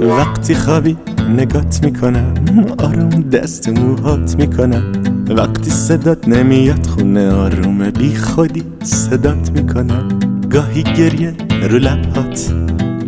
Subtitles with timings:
[0.00, 0.96] وقتی خوابی
[1.36, 2.34] نگات می‌کنم.
[2.78, 4.82] آروم دست موهات می‌کنم.
[5.28, 10.08] وقتی صدات نمیاد خونه آروم بی خودی صدات می‌کنم.
[10.50, 11.34] گاهی گریه
[11.70, 12.52] رو لبهات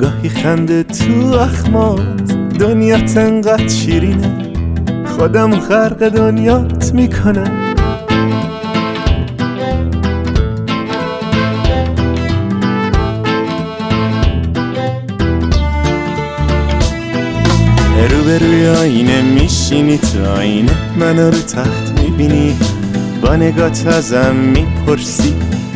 [0.00, 2.32] گاهی خنده تو اخمات.
[2.58, 4.52] دنیا انقدر شیرینه.
[5.06, 7.69] خودم خرق دنیات می‌کنم.
[18.38, 20.72] روی آینه میشینی تو آینه.
[20.96, 22.56] منو رو تخت می‌بینی
[23.22, 25.34] با نگات ازم می‌پرسی.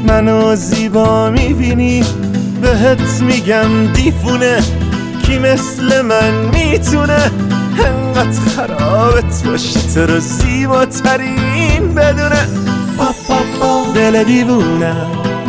[0.09, 2.05] منو زیبا می‌بینی
[2.63, 4.59] بهت میگم دیفونه
[5.27, 7.30] کی مثل من می‌تونه
[7.87, 12.49] انقدر خرابت باشه تو رو زیباترین بدونه.
[13.95, 14.95] دل دیوونه.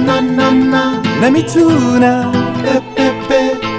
[0.05, 2.31] نه نه نه نمی‌تونم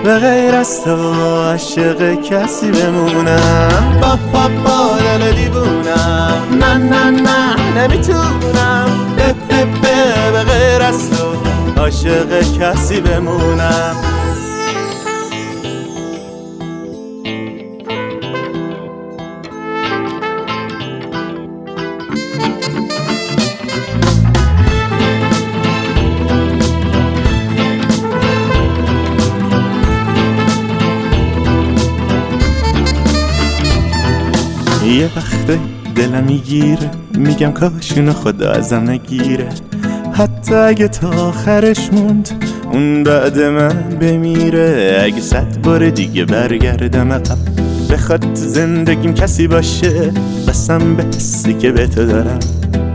[0.06, 1.12] به غیر از تو
[1.42, 3.98] عاشق کسی بمونم.
[4.02, 6.42] با با با دل دیوونم.
[6.60, 8.86] نه نه نه نمی‌تونم.
[9.16, 9.64] به به
[10.32, 11.36] به غیر از تو
[11.80, 13.96] عاشق کسی بمونم.
[34.86, 35.58] یه وقت
[35.94, 36.90] دلم می‌گیره.
[37.18, 39.48] میگم کاشونو خدا ازم نگیره.
[40.12, 42.28] حتی اگه تا آخرش موند
[42.72, 45.00] اون بعد من بمیره.
[45.04, 47.38] اگه صد بار دیگه برگردم عقب
[47.90, 50.12] بخواد زندگیم کسی باشه.
[50.48, 52.38] بسم به حسی که به تو دارم.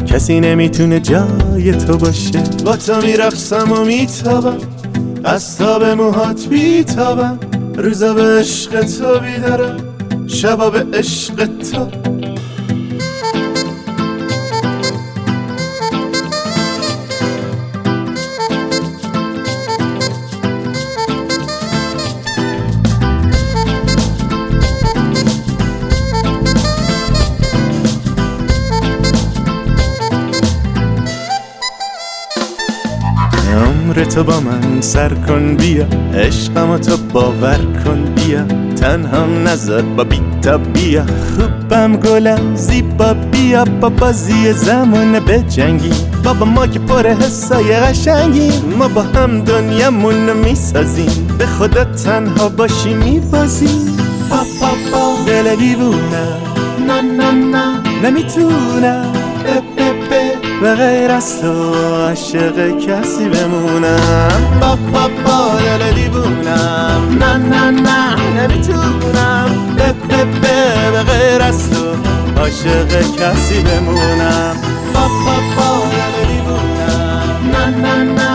[0.07, 2.43] کسی نمی‌تونه جای تو باشه.
[2.65, 4.57] با تو میرقصم و میتابم.
[5.23, 7.39] از تاب موهات بیتابم
[7.75, 9.90] روزا به عشق تو بیدارم.
[10.31, 12.10] شبا به عشق تو.
[34.05, 38.43] تو با من سر کن بیا عشقم تو باور کن بیا.
[38.75, 41.05] تنهام نذار با بیتا بیا.
[41.35, 45.91] خوبم گلم زیبا بیا با بازی زمان به جنگی.
[46.23, 48.51] بابا ما که پر حسای قشنگی.
[48.79, 51.27] ما با هم دنیامون رو می‌سازیم.
[51.37, 53.97] به خدا تنها باشی میبازیم
[54.29, 56.27] با با با دل دیوونه.
[56.87, 57.65] نه نه نه
[58.03, 59.13] نمی‌تونم.
[60.61, 64.59] به غیر از تو عاشق کسی بمونم.
[64.61, 67.17] با با با دل دیوونم.
[67.19, 69.75] نه نه نه نمی‌تونم.
[69.77, 71.85] به به به به غیر از تو
[72.41, 74.55] عاشق کسی بمونم.
[74.93, 77.23] با با با دل دیوونم.
[77.51, 78.30] نه نه نه.